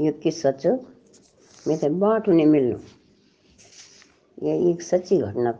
ये 0.00 0.12
किस्सा 0.12 0.50
च 0.50 0.66
मेथे 1.68 1.88
बाँटू 1.88 2.32
नहीं 2.32 2.46
मिलना 2.46 2.78
ये 4.42 4.70
एक 4.70 4.82
सच्ची 4.82 5.16
घटना 5.16 5.52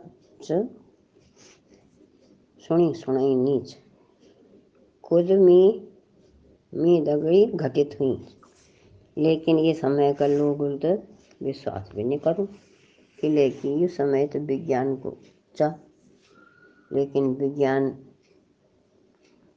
सुनी, 2.63 2.93
सुनाई 2.93 3.35
नीच 3.35 3.75
खुद 5.03 5.31
मी 5.31 5.59
मी 6.73 6.99
दगड़ी 7.01 7.45
घटित 7.45 7.97
हुई। 7.99 8.17
लेकिन 9.17 9.59
ये 9.59 9.73
समय 9.73 10.13
का 10.13 10.27
लोग 10.27 10.63
तो 10.81 10.93
विश्वास 11.45 11.89
भी 11.95 12.03
नहीं 12.03 12.19
करूँ 12.19 12.47
कि 13.19 13.29
लेकिन 13.29 13.79
ये 13.79 13.87
समय 13.87 14.27
तो 14.27 14.39
विज्ञान 14.39 14.95
को 14.95 15.17
चा। 15.57 15.73
लेकिन 16.93 17.23
विज्ञान 17.35 17.87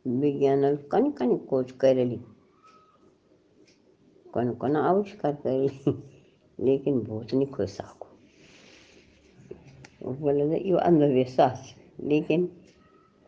विज्ञान 0.07 0.77
कन 0.93 1.11
कन 1.11 1.37
खोज 1.51 1.73
करेली 1.73 2.21
कन 4.35 4.53
कन 4.63 4.77
आविष्कार 4.77 5.33
करेली 5.45 5.93
लेकिन 6.65 7.01
भूत 7.01 7.35
नहीं 7.35 7.67
सको 7.67 8.07
वो 10.03 10.13
बोले 10.13 10.59
ये 10.59 10.79
अंधविश्वास 10.79 11.75
लेकिन 12.01 12.49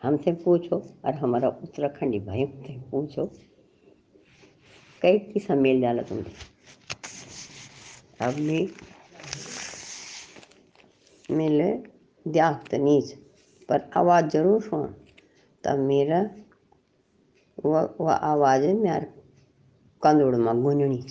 हमसे 0.03 0.33
पूछो, 0.33 0.77
और 1.05 1.15
हमारा 1.15 1.49
उत्तराखंडी 1.49 2.19
भाई 2.21 2.47
से 2.47 2.79
पूछो, 2.91 3.27
कई 5.03 5.19
किस्सा 5.19 5.55
मिल 5.55 5.81
जाला 5.81 6.03
तुमसे 6.03 6.51
अब 8.21 8.35
भी 8.35 8.61
मिले 11.31 11.71
द्याख्त 12.27 12.75
नीच 12.75 13.13
पर 13.69 13.91
आवाज़ 13.97 14.27
ज़रूर 14.29 14.63
सुन। 14.63 14.95
तब 15.65 15.79
मेरा 15.79 16.21
वह 17.59 18.13
आवाज़ 18.13 18.67
मेरे 18.67 19.22
कंदुड़ 20.03 20.37
में 20.37 20.63
गुंजनी 20.63 21.05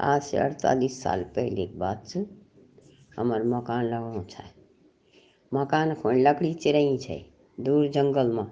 आज 0.00 0.22
से 0.22 0.36
अड़तालीस 0.36 1.02
साल 1.02 1.22
पहले 1.36 1.66
की 1.66 1.76
बात 1.78 2.06
से 2.06 2.24
हमार 3.18 3.42
मकान 3.44 3.84
लगनो 3.84 4.24
है 4.32 4.44
मकान 5.52 5.92
को 5.94 6.10
लकड़ी 6.12 6.52
चिरई 6.54 6.98
है 7.02 7.18
दूर 7.58 7.86
जंगल 7.88 8.32
में। 8.32 8.46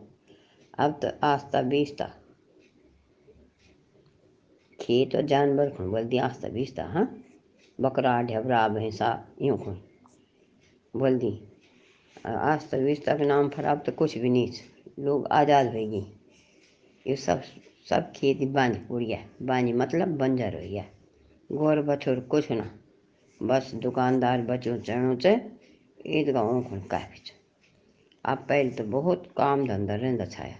अब 0.79 0.99
तो 1.03 1.09
आस्ता 1.27 1.63
बीसता 1.65 2.05
खेत 4.79 5.17
और 5.17 5.23
जानवर 5.27 5.71
को 5.71 5.91
बोल 5.91 6.05
दिया 6.05 6.25
आस्ता 6.25 6.49
बीसता 6.49 6.85
हाँ? 6.85 7.07
बकरा, 7.79 8.21
ढबरा, 8.23 8.67
भैंसा 8.69 9.09
यूँ 9.43 9.59
को 9.59 9.73
बोल 10.95 11.19
दी 11.19 11.39
आस्ता 12.27 12.79
बीसता 12.79 13.17
के 13.17 13.27
नाम 13.27 13.49
पर 13.49 13.65
अब 13.65 13.83
तो 13.87 13.93
कुछ 13.95 14.17
भी 14.19 14.31
नहीं 14.31 15.05
लोग 15.05 15.27
आज़ाद 15.33 15.73
गई। 15.73 16.05
ये 17.07 17.17
सब 17.17 17.43
सब 17.87 18.13
खेती 18.17 18.47
बांझ 18.47 18.77
पूर 18.79 19.03
गया 19.03 19.19
बांझ 19.43 19.65
मतलब 19.75 20.17
बंजर 20.19 20.55
हो 20.55 20.61
गया। 20.61 20.85
गोर 21.51 21.81
बछोर 21.83 22.21
कुछ 22.31 22.51
ना, 22.53 22.71
बस 23.41 23.71
दुकानदार 23.75 24.43
बचो 24.43 24.77
चढ़ो 24.79 25.15
चे 25.17 25.35
ईदगाहों 26.11 26.61
को 26.63 26.81
काफ़ी 26.89 27.21
अब 28.25 28.39
पहले 28.49 28.71
तो 28.71 28.85
बहुत 28.85 29.27
काम 29.37 29.67
धंधा 29.69 29.95
रहता 29.95 30.25
छाया 30.27 30.57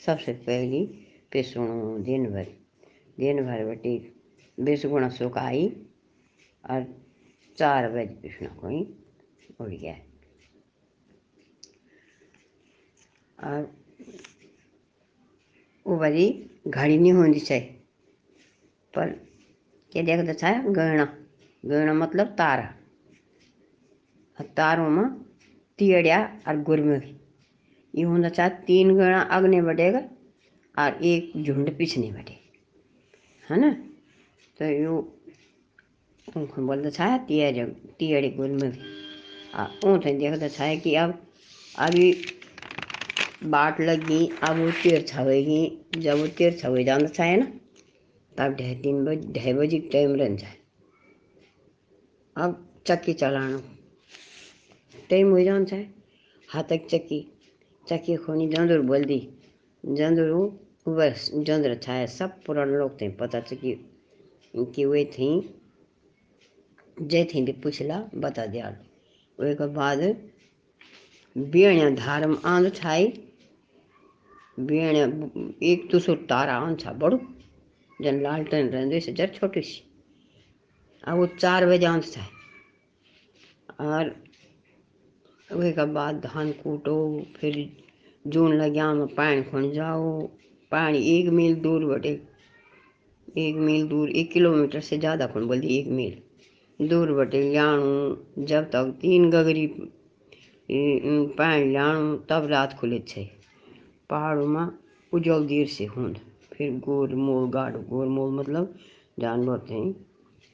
सबसे 0.00 0.32
पहली 0.46 0.84
पिसणू 1.32 1.98
दिन 1.98 2.26
भर 2.30 2.46
दिन 3.18 3.44
भर 3.46 3.64
बटी 3.66 3.96
बीस 4.58 4.86
गुणा 4.86 5.08
सुखाई 5.08 5.66
और 6.64 6.86
चार 7.58 7.88
बजे 7.90 8.14
पिसना 8.22 8.48
कोई 8.60 8.82
उड़ 9.60 9.70
गया। 9.70 9.94
और 13.38 13.70
वो 15.86 15.96
बड़ी 15.98 16.26
घड़ी 16.68 16.96
नहीं 16.98 17.12
होनी 17.12 17.40
चाहिए 17.40 17.64
पर 18.94 19.10
क्या 19.92 20.02
देखता 20.02 20.32
छाया 20.32 20.62
गहना 20.68 21.04
गहना 21.64 21.92
मतलब 21.94 22.26
तारा। 22.38 22.74
तारों 24.56 24.88
में 24.90 25.06
तीड़िया 25.78 26.18
और 26.48 26.62
गुरमुखी 26.62 27.14
ये 27.94 28.02
होना 28.02 28.28
चाहे 28.28 28.50
तीन 28.66 28.94
गणा 28.96 29.20
अगने 29.36 29.60
बढ़ेगा 29.62 30.00
और 30.74 31.04
एक 31.04 31.32
झुंड 31.42 31.76
पिछने 31.78 32.10
बढ़ेगा 32.12 33.54
है 33.54 33.60
ना? 33.60 33.70
तो 34.58 34.64
यो 34.64 34.92
बोलता 36.28 36.90
छाया 36.90 37.16
तियड़ी 37.98 38.30
गुरमुखी 38.30 38.94
आ 39.54 39.66
ऊँट 39.84 40.04
देखता 40.04 40.48
छाया 40.48 40.74
कि 40.78 40.94
अब, 40.94 41.18
अभी 41.78 42.12
बाट 43.44 43.80
लगी, 43.80 44.26
अब 44.42 44.56
वो 44.56 44.70
तीर 44.70 45.02
छवेगी। 45.02 45.78
जब 45.98 46.18
वो 46.18 46.26
तीर 46.26 46.52
छवे 46.52 46.84
जाना 46.84 47.06
चाहे 47.06 47.36
ना, 47.36 47.46
तब 48.38 48.56
ढाई 48.56 48.74
तीन 48.74 49.04
बजे, 49.04 49.32
ढाई 49.32 49.52
बजे 49.52 49.78
टाइम 49.92 50.14
रह 50.14 50.36
जाए। 50.36 50.56
अब 52.36 52.82
चक्की 52.86 53.12
चलाना। 53.12 53.62
टाइम 55.10 55.30
हो 55.30 55.40
जान 55.40 55.64
चाहे 55.64 55.84
हाथक 56.48 56.86
चक्की। 56.90 57.20
चक्की 57.86 58.16
खोनी 58.16 58.48
जंदुर 58.48 58.80
बोल 58.80 59.04
दी। 59.04 59.18
जंदुर 59.84 60.30
बस 60.88 61.30
जंदुर 61.34 61.74
छाया। 61.74 62.06
सब 62.06 62.42
पुराने 62.46 62.78
लोग 62.78 63.00
थे, 63.00 63.08
पता 63.08 63.40
चकी 63.40 63.74
कि 64.56 64.84
वे 64.84 65.04
थी। 65.04 65.28
जे 67.02 67.24
थी 67.24 67.42
भी 67.42 67.52
पूछला, 67.52 67.98
बता 68.14 68.46
दिया 68.46 68.76
वे 69.38 69.54
के 69.54 69.66
बाद 69.66 69.98
बेणिया 71.36 71.90
धार 71.90 72.26
में 72.26 72.36
आंद 72.44 72.74
छाई। 72.74 73.12
बेणिया 74.58 75.04
एक 75.64 75.88
दूसरो 75.90 76.14
तारा 76.26 76.54
आंद 76.56 76.78
छा, 76.80 76.92
बड़ो। 76.92 77.20
जन 78.02 78.20
लालटेन 78.22 78.68
रहते 78.68 79.00
से 79.00 79.12
जर 79.12 79.28
छोटी 79.34 79.62
सी। 79.62 79.82
अब 81.04 81.18
वो 81.18 81.26
चार 81.28 81.66
बजे 81.66 81.86
आंद 81.86 82.04
छाई 82.04 82.24
और 83.80 84.14
वे 85.50 85.72
के 85.72 85.84
बाद 85.92 86.20
धान 86.20 86.52
कूटो, 86.52 87.26
फिर 87.36 87.68
जून 88.24 88.54
लग्या 88.54 88.92
में 88.94 89.06
पानी 89.14 89.42
खोन 89.42 89.70
जाओ। 89.72 90.20
पानी 90.72 90.98
एक 91.08 91.28
मील 91.30 91.54
दूर 91.56 91.84
बटे 91.84 92.20
एक 93.38 93.56
मील 93.56 93.86
दूर, 93.88 94.10
एक 94.10 94.32
किलोमीटर 94.32 94.80
से 94.80 94.98
ज़्यादा 94.98 95.26
खोन 95.26 95.46
बोल 95.46 95.64
एक 95.64 95.88
मील। 95.88 96.86
दूर 96.88 97.12
बटे 97.12 97.40
लियाणू, 97.42 98.44
जब 98.44 98.70
तक 98.70 98.96
तीन 99.00 99.30
गगरी 99.30 99.66
पानी 100.68 101.64
लियाणू, 101.64 102.16
तब 102.30 102.46
रात 102.50 102.72
खुले 102.78 102.98
छे। 103.08 103.35
पहाड़ों 104.10 104.46
में 104.46 104.66
उजल 105.12 105.46
देर 105.46 105.66
से 105.68 105.84
हुंद। 105.86 106.18
फिर 106.52 106.72
गोर 106.78 107.14
मोल 107.14 107.48
गाड़ो। 107.50 107.78
गोर 107.80 108.06
मोल 108.06 108.30
मतलब 108.34 108.78
जानवर 109.20 109.58
थे 109.70 109.80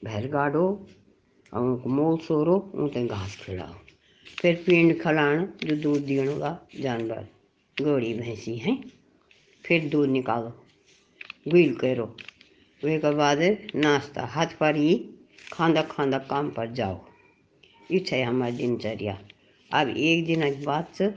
भैर 0.03 0.29
गाड़ो 0.29 0.67
और 1.55 1.83
मोल 1.87 2.19
सोरो 2.19 2.57
उनते 2.75 3.07
घास 3.07 3.37
खिलाओ 3.37 3.75
फिर 4.41 4.63
पिंड 4.67 5.01
खलाण 5.01 5.47
जो 5.65 5.77
दूध 5.77 6.03
देने 6.03 6.29
वाला 6.29 6.59
जानवर 6.81 7.27
गोड़ी 7.77 8.13
भैंसी, 8.15 8.57
हैं? 8.57 8.77
फिर 9.67 9.89
दूध 9.89 10.09
निकालो। 10.09 10.51
गुल 11.49 11.75
करो। 11.75 12.07
वे 12.83 12.99
के 12.99 13.11
बाद 13.11 13.39
नाश्ता। 13.77 14.27
हाथ 14.27 14.47
पर 14.61 14.77
ही 14.77 14.95
खांदा 15.53 15.83
खांदा 15.83 16.19
काम 16.19 16.51
पर 16.51 16.71
जाओ। 16.73 16.99
ये 17.91 18.23
हमारी 18.23 18.57
दिनचर्या। 18.57 19.19
अब 19.71 19.89
एक 19.89 20.27
दिन 20.27 20.65
बात 20.65 20.95
से 20.95 21.09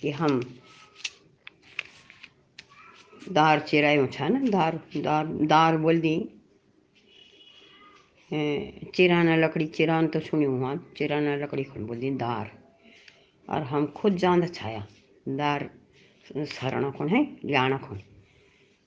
कि 0.00 0.10
हम 0.10 0.40
दार 3.32 3.60
चिरायो 3.60 4.06
छा 4.06 4.28
ना, 4.28 4.38
दार 4.40 4.80
दार 4.96 5.26
दार 5.46 5.76
बोल 5.78 6.00
दी 6.00 6.16
चिराना 8.94 9.36
लकड़ी, 9.36 9.66
चिरान 9.66 10.06
तो 10.06 10.20
सुनी 10.20 10.44
हुआ, 10.44 10.74
चिराना 10.96 11.36
लकड़ी 11.36 11.64
खुन 11.64 11.86
बोल 11.86 11.96
दी 11.96 12.10
दार। 12.18 12.50
और 13.48 13.62
हम 13.62 13.86
खुद 13.96 14.16
जान 14.16 14.46
छाया, 14.48 14.86
दार 15.28 15.68
सरणा 16.26 16.90
खुन 16.90 17.08
है 17.08 17.22
लियाना 17.44 17.78
खुन। 17.78 18.00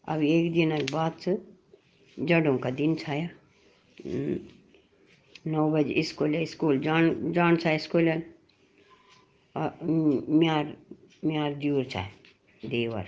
अब 0.07 0.22
एक 0.23 0.51
दिन 0.53 0.77
की 0.77 0.94
बात 0.94 1.19
से 1.19 1.38
जड़ों 2.17 2.57
का 2.57 2.69
दिन 2.72 2.95
छाया। 2.95 3.30
नौ 5.48 5.69
बजे 5.71 6.03
स्कूल 6.03 6.44
स्कूल 6.45 6.80
जान 6.80 7.31
जान 7.33 7.57
छा 7.57 7.77
स्कूल। 7.77 8.09
म्यार 9.56 10.74
म्यार 11.25 11.53
दियोर 11.53 11.83
छा 11.86 12.07
देवर। 12.63 13.06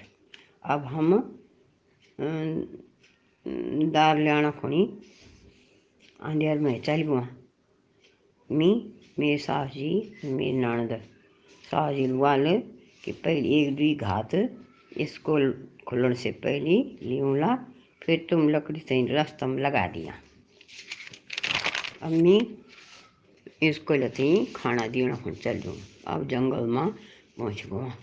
अब 0.68 0.86
हम 0.86 1.12
दार 3.92 4.18
लियाना 4.18 4.50
खुनी। 4.52 4.82
अंधेर 6.20 6.60
में 6.60 6.82
चल 6.82 7.04
बुआ। 7.04 7.28
मी, 8.50 8.70
मेरे 9.20 9.38
सास 9.38 9.70
जी, 9.72 9.92
मेरे 10.26 10.52
ननद। 10.58 10.92
सास 11.64 11.96
जी 11.96 12.12
वाले 12.12 12.58
कि 13.04 13.12
पहले 13.12 13.50
एक 13.60 13.76
दुई 13.76 13.94
घात 13.96 14.36
स्कूल 15.08 15.68
खुलने 15.88 16.16
से 16.16 16.32
पहले 16.44 16.76
लियूला 17.10 17.56
फिर 18.04 18.26
तुम 18.30 18.50
लकड़ी 18.50 18.80
से 18.80 19.06
रास्ता 19.14 19.48
में 19.48 19.62
लगा 19.64 19.88
दिया। 19.88 20.14
अम्मी 22.02 22.40
स्कूल 23.64 24.08
थी 24.10 24.30
खाना 24.56 24.84
हूँ 25.16 25.34
चल 25.34 25.60
जाऊँ 25.60 25.78
अब 26.08 26.28
जंगल 26.28 26.68
में 26.68 26.88
पहुँच 27.38 27.64
गया 27.66 27.94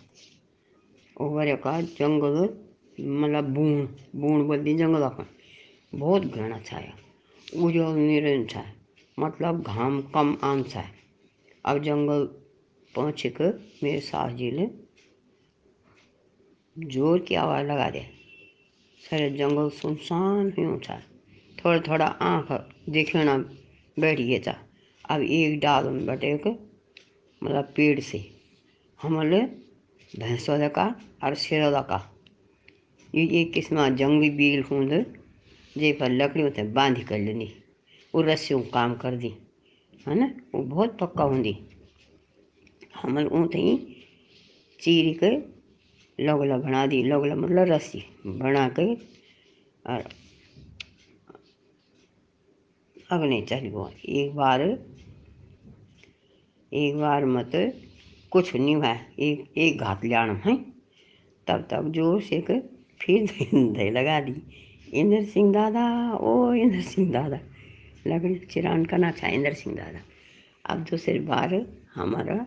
ओवर 1.16 1.55
का 1.56 1.81
जंगल 1.81 2.37
मतलब 2.99 3.52
बूण 3.55 3.87
बूण 4.20 4.46
बोलती 4.46 4.75
जंगल 4.76 5.08
का 5.08 5.26
बहुत 5.93 6.25
घना 6.25 6.58
छाया 6.61 6.94
उजो 7.64 7.94
निरन 7.96 8.46
छा। 8.46 8.64
मतलब 9.19 9.62
घाम 9.62 10.00
कम 10.14 10.37
आम 10.44 10.62
छा। 10.64 10.84
अब 11.64 11.82
जंगल 11.82 12.25
पहुँच 12.94 13.26
कर 13.37 13.58
मेरे 13.82 14.00
सास 14.00 14.32
जी 14.32 14.50
ने 14.50 14.70
ज़ोर 16.76 17.19
की 17.20 17.34
आवाज़ 17.37 17.66
लगा 17.66 17.88
दे। 17.90 18.06
सारे 19.02 19.31
जंगल 19.31 19.69
सुनसान 19.72 20.52
हुआ 20.58 20.78
था 20.78 21.00
थोड़ा 21.58 21.78
थोड़ा 21.82 22.06
आँख 22.06 22.52
देखना 22.90 23.37
बैठ 23.96 24.19
गया 24.19 24.38
था 24.38 24.56
अब 25.05 25.22
एक 25.22 25.58
डाल 25.61 25.84
में 25.87 26.06
बैठे 26.06 26.37
के 26.38 26.50
मतलब 27.43 27.72
पेड़ 27.76 28.00
से। 28.00 28.25
हमले 29.00 29.40
भैंसों 30.14 30.69
का 30.69 30.84
और 31.25 31.34
शेरों 31.34 31.82
का 31.82 31.99
ये 33.14 33.26
एक 33.40 33.52
किस्म 33.52 33.88
जंगली 33.96 34.31
बील 34.31 34.62
हूँ 34.62 34.84
जे 35.78 35.93
पर 35.93 36.11
लकड़ी 36.11 36.43
होते 36.43 36.62
बांधी 36.72 37.02
कर 37.02 37.19
लेनी 37.19 37.50
वो 38.14 38.22
रस्सियों 38.22 38.61
काम 38.75 38.94
कर 38.94 39.16
दी, 39.16 39.32
है 40.06 40.14
ना? 40.14 40.26
वो 40.55 40.62
बहुत 40.64 40.96
पक्का 40.99 41.25
होंगी 41.25 41.56
हमल 42.96 43.26
ऊँ 43.28 43.46
थी 43.49 43.64
चीर 44.81 45.19
के 45.19 45.31
लगला 46.19 46.56
बना 46.58 46.87
दी, 46.87 47.02
लगला 47.02 47.34
मतलब 47.34 47.69
रस्सी 47.69 48.05
बना 48.26 48.69
के, 48.78 48.94
और 49.84 50.08
अगने 53.11 53.40
चल 53.43 53.69
गो। 53.70 53.88
एक 54.08 54.34
बार 54.34 54.61
एक 56.72 56.96
बार 56.96 57.25
मत 57.26 57.52
कुछ 58.34 58.54
नहीं 58.56 58.76
हुआ 58.76 58.92
एक 59.19 59.58
एक 59.58 59.78
घात 59.78 60.04
लियाण 60.04 60.36
है। 60.36 60.56
तब 61.46 61.69
तब 61.70 61.92
ज़ोर 61.92 62.22
से 62.22 62.40
के 62.40 62.60
फिर 63.00 63.31
दे 63.54 63.90
लगा 63.90 64.20
दी। 64.20 64.42
इंद्र 64.94 65.25
सिंह 65.25 65.52
दादा, 65.52 66.14
ओ 66.14 66.52
इंद्र 66.52 66.81
सिंह 66.81 67.12
दादा। 67.12 67.38
लकड़ी 68.06 68.34
चिरान 68.38 68.84
करना 68.84 69.10
था 69.10 69.28
इंद्र 69.28 69.52
सिंह 69.52 69.76
दादा। 69.76 70.00
अब 70.66 70.78
दूसरी 70.84 71.19
बार 71.19 71.66
हमारा 71.94 72.46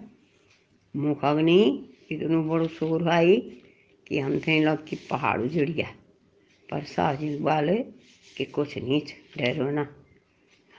मुख 0.95 1.25
अग्नि, 1.25 1.89
इतनो 2.11 2.43
बड़ो 2.43 2.67
शोर 2.67 3.09
आई 3.09 3.37
कि 4.07 4.19
हम 4.19 4.39
थे 4.39 4.59
लग 4.63 4.85
कि 4.87 4.95
पहाड़ 5.09 5.41
उजड़ 5.41 5.69
गया। 5.69 5.87
पर 6.71 6.83
साजिश 6.83 7.41
वाले 7.41 7.75
कि 8.37 8.45
कुछ 8.45 8.77
नीच 8.77 9.13
डरो 9.37 9.71
ना। 9.71 9.87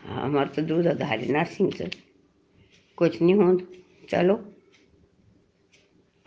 हमार 0.04 0.46
तो 0.46 0.62
दूध 0.62 0.86
धारी 0.86 1.26
नरसिंह 1.26 1.70
से। 1.70 1.90
कुछ 2.96 3.22
नहीं 3.22 3.34
हो 3.34 3.60
चलो। 4.10 4.47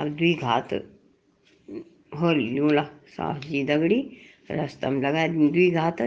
अब 0.02 0.08
दुई 0.10 0.34
घात 0.36 0.74
हो 2.12 2.32
लूला 2.34 2.84
सास 3.08 3.46
जी 3.46 3.64
दगड़ी 3.64 4.00
रास्ता 4.52 4.90
में 4.90 5.02
लगा 5.02 5.28
दी 5.28 5.48
दुई 5.50 5.70
घात, 5.72 6.02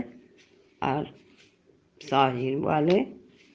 और 0.82 1.05
सास 2.00 2.35
जी 2.35 2.55
वाले 2.56 2.99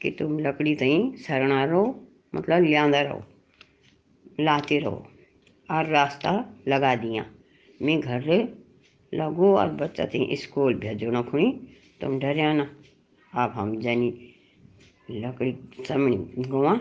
कि 0.02 0.12
तुम 0.12 0.40
लकड़ी 0.40 0.76
तई 0.76 1.12
सरना 1.18 1.64
रहो 1.66 1.84
मतलब 2.36 2.64
लियांदा 2.64 3.02
रहो, 3.02 3.24
लाते 4.40 4.80
रहो, 4.80 5.06
और 5.70 5.86
रास्ता 5.88 6.34
लगा 6.68 6.96
दिया। 6.96 7.26
मैं 7.82 8.00
घर 8.00 8.24
लगो 9.14 9.56
और 9.58 9.70
बच्चा 9.76 10.06
थी 10.06 10.36
स्कूल 10.36 10.74
भेजो 10.80 11.12
ना 11.12 11.22
खुणी, 11.22 11.52
तुम 12.02 12.20
डरिया 12.20 12.54
ना। 12.54 12.70
अब 13.34 13.52
हम 13.52 13.80
जानी 13.82 14.14
लकड़ी 15.12 15.56
समझ 15.88 16.48
गुआ 16.48 16.80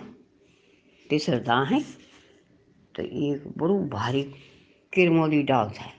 तीसरा 1.11 1.63
है। 1.65 1.81
तो 2.99 3.05
एक 3.05 3.45
बड़ू 3.59 3.79
भारी 3.89 4.23
किरमोली 4.93 5.43
डाल 5.43 5.69
था। 5.71 5.91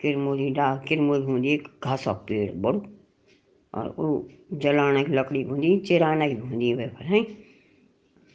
किरमोली 0.00 0.50
डाल, 0.50 0.78
किरमोली 0.78 1.22
होंगी 1.22 1.52
एक 1.54 1.68
घासा 1.84 2.12
पेड़ 2.12 2.52
बड़ू। 2.52 2.82
और 3.74 3.94
वो 3.98 4.28
जलाने 4.52 5.04
की 5.04 5.12
लकड़ी 5.12 5.42
होंगी 5.42 5.78
चिराने 5.80 6.28
की 6.28 6.40
होंगी 6.40 6.74
वे 6.74 6.90
है? 7.00 7.20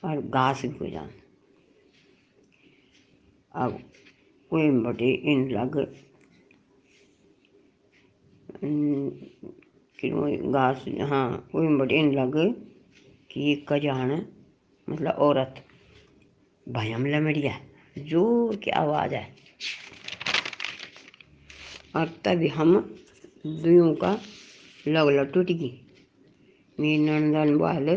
और 0.04 0.22
घास 0.22 0.62
भी 0.66 0.92
जान 0.92 1.10
अब 3.56 3.80
वही 4.54 4.70
बटे 4.72 5.12
इन 5.32 5.50
लग 5.52 5.78
घास 10.52 10.86
हाँ 11.02 11.50
वही 11.56 11.68
बटे 11.76 12.00
इन 12.00 12.12
लग 12.12 12.38
कि 13.32 13.66
कजान 13.70 14.12
मतलब 14.90 15.12
औरत, 15.12 15.64
भयम 16.70 17.06
लमड़िया। 17.06 17.60
ज़ोर 18.02 18.56
की 18.56 18.72
आवाज़ 18.72 19.14
है। 19.16 19.28
और 21.96 22.08
तभी 22.26 22.48
हम 22.48 22.76
दुयों 23.46 23.94
का 23.96 24.12
लगला 24.88 25.24
टूट 25.24 25.52
गई। 25.52 25.72
मेरी 26.78 26.98
नंदन 27.00 27.56
वाले 27.56 27.96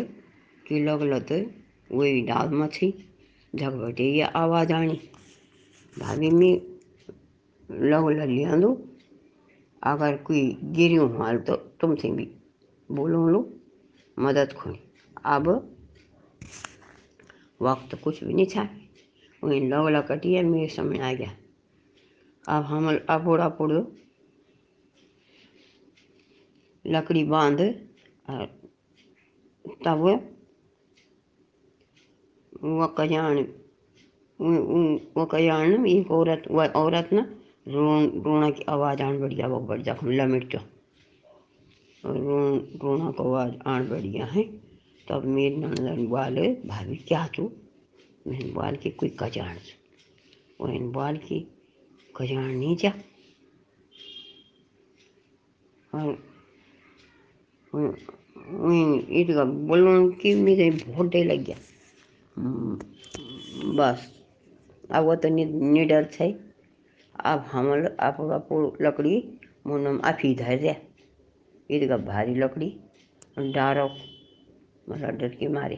की 0.66 0.84
लगलत 0.84 1.32
वही 1.92 2.20
डाल 2.22 2.48
मछी 2.52 2.92
झगबटे 3.54 4.04
ये 4.04 4.22
आवाज़ 4.36 4.72
आनी। 4.72 5.00
भाभी 5.96 6.30
में 6.30 6.52
लगला 7.68 8.24
लिया 8.24 8.56
दो 8.56 8.72
अगर 9.82 10.16
कोई 10.16 10.42
गिरी 10.76 10.94
हाल 10.94 11.38
तो 11.38 11.56
तुमसे 11.80 12.10
भी 12.10 12.28
बोलो 12.88 13.28
लो, 13.28 13.40
मदद 14.16 14.52
खोई 14.52 14.78
अब 15.26 15.48
वक्त 17.60 17.94
कुछ 17.94 18.22
भी 18.24 18.34
नहीं 18.34 18.46
था। 18.46 18.68
वही 19.44 19.60
लगला 19.68 20.00
कटिया 20.00 20.42
मेरे 20.42 20.68
समय 20.68 20.98
आ 20.98 21.12
गया। 21.12 21.32
अब 22.48 22.64
हम 22.64 22.88
अपुड़ 23.10 23.40
अपुड़ 23.40 23.72
लकड़ी 26.84 27.24
बाँध 27.24 27.60
और 28.30 28.46
तब 29.84 29.98
वह 32.64 32.86
कजान 32.98 33.36
वो 35.16 35.24
कजान 35.26 35.86
एक 35.86 36.10
औरत 36.10 36.42
वह 36.50 36.66
औरत 36.76 37.10
ना, 37.12 37.22
रोन 37.68 38.50
की 38.50 38.62
आवाज़ 38.68 39.02
आन 39.02 39.16
वो 39.16 40.10
लमिट 40.10 40.48
जो 40.48 40.60
रोन 42.04 43.10
को 43.12 43.24
आवाज़ 43.24 43.54
आन 43.66 43.88
बढ़िया 43.88 44.24
है, 44.26 44.42
तब 45.06 45.24
मेरे 45.26 45.56
नंदन 45.56 46.06
बाल 46.06 46.36
भाभी, 46.66 46.96
क्या 47.08 47.26
तू? 47.36 47.50
मैंने 48.26 48.44
बाल 48.52 48.76
की 48.76 48.90
कोई 48.90 49.08
कजान 49.20 49.56
वह 50.60 50.78
बाल 50.92 51.16
की 51.16 51.40
कजान 52.16 52.50
नहीं 52.50 52.76
जा 52.76 52.92
और 55.94 56.12
ईदगा 59.12 59.44
बोलने 59.44 60.14
की 60.14 60.34
मेरे 60.34 60.70
बहुत 60.70 61.06
डर 61.06 61.24
लग 61.24 61.44
गया। 61.44 61.56
बस। 63.74 64.10
अब 64.90 65.04
वो 65.04 65.14
तो 65.16 65.28
निडर 65.28 66.04
थे। 66.14 66.32
अब 67.24 67.40
हम 67.40 67.72
आप 68.00 68.76
लकड़ी 68.82 69.16
मुनम 69.66 70.00
आफी 70.04 70.34
धैर्य 70.34 70.76
ईदगा 71.70 71.96
भारी 71.96 72.34
लकड़ी, 72.34 72.76
डारो 73.38 73.88
मतलब 74.88 75.10
डर 75.10 75.34
के 75.34 75.48
मारे। 75.48 75.76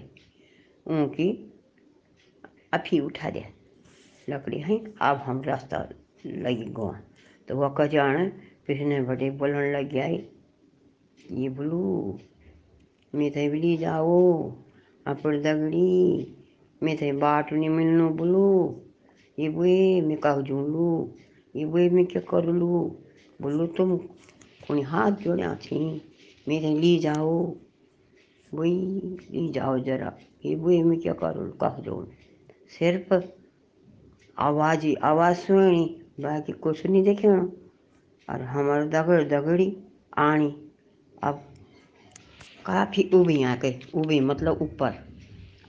उनकी 0.87 1.29
अफी 2.79 3.01
उठा 3.01 3.31
दे। 3.31 3.45
लकड़ी, 4.29 4.59
है, 4.59 4.79
अब 5.01 5.17
हम 5.17 5.43
रास्ता 5.43 5.89
लगी 6.27 6.65
गोवा 6.73 7.01
तो 7.49 7.57
वह 7.57 7.75
कजान 7.79 8.29
पिछने 8.67 9.01
बड़े 9.03 9.31
बोलन 9.33 9.73
लग 9.73 9.91
गया, 9.91 10.07
ये 11.33 11.49
बोलू 11.51 12.19
मैं 13.15 13.31
थे 13.31 13.49
बिली 13.51 13.77
जाओ 13.77 14.17
अपड़ 15.07 15.37
दगड़ी 15.37 16.35
मैं 16.83 16.97
थे 17.01 17.13
बाट 17.15 17.53
नहीं 17.53 17.69
मिलनो 17.71 18.09
बोलू, 18.13 18.83
ये 19.39 19.49
बुए 19.49 20.01
मैं 20.01 20.17
कह 20.19 20.41
जूलू 20.43 20.89
ये 21.55 21.65
बुए 21.67 21.89
मैं 21.91 22.05
क्या 22.07 22.23
कर 22.31 22.53
लू, 22.53 22.81
बोलू 23.41 23.67
तुम 23.77 23.97
कोई 24.67 24.83
हाथ 24.83 25.23
जोड़ा 25.23 25.55
थी 25.57 25.81
मैं 26.47 26.63
थे 26.63 26.75
ली 26.79 26.99
जाओ 26.99 27.39
वही 28.53 29.17
ली 29.31 29.49
जाओ 29.53 29.79
जरा, 29.79 30.13
ये 30.45 30.55
बुए 30.57 30.83
मैं 30.83 30.99
क्या 31.01 31.13
करूँ, 31.15 31.51
कह 31.63 31.81
जोड़ 31.83 32.05
सिर्फ़ 32.71 33.15
आवाज़ 34.39 34.87
ही 34.87 34.95
आवाज़ 34.95 35.37
सुनी 35.37 35.85
बाकी 36.21 36.53
कुछ 36.53 36.87
नहीं 36.87 37.03
देखे 37.05 37.29
और 38.29 38.43
हमारे 38.43 38.87
दगड़ 38.87 39.23
दगड़ी 39.23 39.77
आनी 40.19 40.49
अब 41.23 41.43
काफ़ी 42.67 43.11
ऊबी 43.15 43.43
आके, 43.43 43.75
ऊबी 43.95 44.21
मतलब 44.21 44.63
ऊपर। 44.63 44.95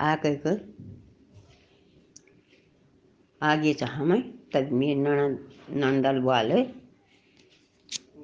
आके 0.02 0.36
कर 0.36 0.60
आगे 3.42 3.74
चाह 3.74 4.04
मैं 4.04 4.22
तब 4.54 4.72
मेरे 4.72 4.96
ननद, 4.96 5.40
नंदल 5.70 6.20
वाले 6.22 6.64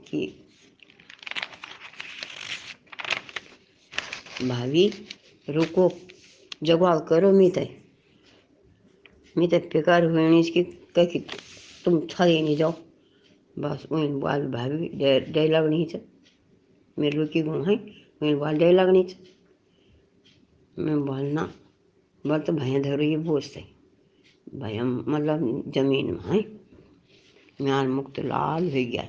कि, 0.07 0.25
भाभी, 4.41 4.91
रुको 5.49 5.91
जवाब 6.63 7.05
करो 7.07 7.31
मीते 9.35 9.59
तो 9.59 9.69
बेकार 9.73 10.05
हुए 10.05 10.39
इसकी 10.39 10.63
कह 10.95 11.05
कि 11.05 11.19
तुम 11.85 11.99
छड़े 12.07 12.41
नहीं 12.41 12.55
जाओ। 12.57 12.73
बस 13.55 13.85
वही 13.91 14.07
बाल 14.07 14.45
भाभी, 14.51 14.87
डे 15.33 15.47
लगनी 15.47 15.83
है। 15.93 16.01
मेरे 16.97 17.17
रुकी 17.17 17.41
गूँ 17.41 17.63
है 17.65 17.75
मेरे 18.21 18.35
बाल 18.35 18.57
दे 18.57 18.71
लगनी 18.71 19.05
मैं 20.79 20.99
बोलना 21.05 21.51
बल 22.25 22.39
तो 22.39 22.53
भैया 22.53 22.79
धरो 22.81 23.03
ये 23.03 23.17
बोझते 23.19 23.63
भैया 24.55 24.83
मतलब 24.83 25.71
ज़मीन 25.75 26.11
में 26.13 26.21
है। 26.23 26.39
म्यान 27.61 27.87
मुक्त 27.87 28.19
लाल 28.19 28.63
हो 28.65 28.83
गया। 28.91 29.07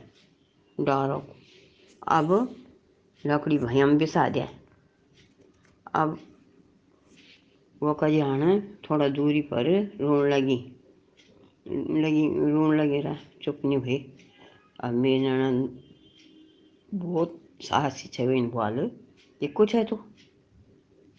डारो। 0.78 1.22
अब 2.08 2.32
लकड़ी 3.24 3.58
भैया 3.58 3.86
में 3.86 3.96
बिसा 3.98 4.28
दिया 4.28 4.48
अब 5.94 6.18
वो 7.84 7.94
आना 8.24 8.58
थोड़ा 8.84 9.08
दूरी 9.08 9.40
पर 9.40 9.66
रोन 10.00 10.28
लगी। 10.28 10.56
लगी 11.68 12.52
रोन 12.52 12.76
लगे 12.80 13.00
रहा 13.00 13.16
चुप 13.42 13.60
नहीं 13.64 13.78
हुई 13.78 13.96
अब 14.80 14.94
मेरी 14.94 15.24
ननद 15.24 15.82
बहुत 16.94 17.40
साहसी 17.60 18.08
छे 18.08 18.22
इन 18.38 18.48
बोल। 18.50 18.90
ये 19.42 19.48
कुछ 19.48 19.74
है 19.74 19.84
तू? 19.84 19.98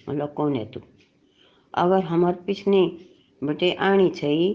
मतलब 0.09 0.33
कौन 0.33 0.55
है 0.55 0.71
तू? 0.71 0.79
अगर 1.73 2.03
हमार 2.03 2.33
पिछने 2.47 2.97
बटे 3.43 3.73
आनी 3.73 4.09
छई 4.09 4.53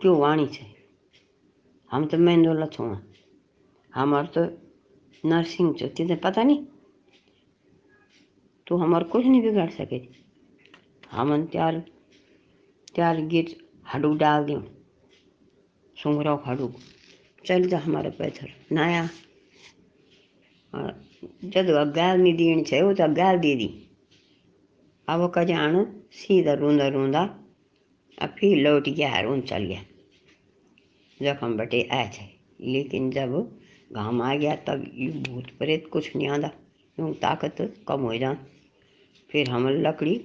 क्यों 0.00 0.28
आनी 0.28 0.46
छे 0.46 0.66
हम 1.90 2.06
तो 2.06 2.18
मेंदोला 2.18 2.66
छो। 2.66 2.96
हमार 3.94 4.26
तो 4.38 4.44
नर्सिंग 5.28 5.74
छो 5.74 6.16
पता 6.16 6.42
नहीं? 6.42 6.66
तू 8.66 8.76
हमार 8.76 9.04
कुछ 9.04 9.26
नहीं 9.26 9.42
बिगाड़ 9.42 9.70
सके। 9.70 10.19
हमन 11.10 11.44
त्यार 11.52 11.78
त्यार 12.94 13.20
गिर 13.28 13.54
हडू 13.86 14.12
डाल 14.16 14.44
दूँ 14.44 14.62
सुंगरा 15.96 16.32
हडू 16.46 16.72
चल 17.44 17.68
जा 17.68 17.78
हमारे 17.78 18.10
पैथर, 18.10 18.48
नया। 18.72 19.08
जब 21.44 21.92
गाल 21.96 22.20
नहीं 22.20 22.34
दीनी 22.36 22.62
चाहिए 22.62 22.84
वो 22.84 22.92
तो 22.94 23.08
गाल 23.14 23.38
दे 23.38 23.54
दी। 23.56 23.68
अब 25.08 25.30
का 25.34 25.44
जान 25.44 25.84
सीधा 26.12 26.52
रोंदा 26.54 26.88
रोंदा, 26.88 27.22
अब 28.18 28.34
फिर 28.38 28.56
लौट 28.58 28.88
गया 28.88 29.20
रोन 29.20 29.40
चल 29.42 29.64
गया। 29.64 29.82
जख्म 31.20 31.56
बटे 31.56 31.82
आए 31.92 32.10
थे 32.14 32.24
लेकिन 32.62 33.10
जब 33.10 33.32
घाम 33.92 34.22
आ 34.22 34.34
गया, 34.34 34.54
तब 34.56 34.84
ये 34.94 35.08
भूत 35.22 35.50
प्रेत 35.58 35.88
कुछ 35.92 36.16
नहीं 36.16 36.28
आता 36.28 36.50
यूँ 36.98 37.12
ताकत 37.16 37.56
कम 37.88 38.00
हो 38.02 38.16
जा 38.18 38.36
फिर 39.30 39.50
हम 39.50 39.68
लकड़ी 39.68 40.20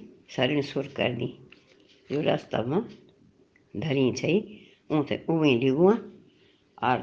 सुर 0.62 0.86
कर 0.86 1.12
दी। 1.12 1.50
जो 2.12 2.20
रास्ता 2.20 2.62
में 2.62 2.82
धरी 3.76 4.12
छई, 4.12 4.66
ऊँ 4.90 5.04
ते 5.04 5.24
उवें 5.28 5.98
और 6.82 6.98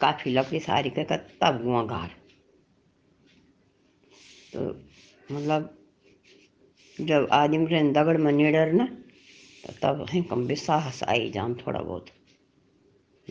काफ़ी 0.00 0.30
लकड़ी 0.30 0.60
सारी 0.60 0.90
कर 0.90 1.16
तब 1.42 1.62
गुआ 1.62 1.84
घर। 1.84 2.10
तो 4.52 4.60
मतलब 5.34 5.78
जब 7.00 7.28
आदमी 7.32 7.66
रहे 7.66 7.92
दगड़ 7.92 8.16
में 8.16 8.32
निडर 8.32 8.72
न 8.72 8.86
तो 9.66 9.72
तब 9.82 10.06
है 10.10 10.22
कम 10.22 10.54
साहस 10.54 11.02
आई 11.02 11.30
जाम 11.30 11.54
थोड़ा 11.54 11.80
बहुत। 11.80 12.06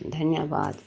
धन्यवाद। 0.08 0.82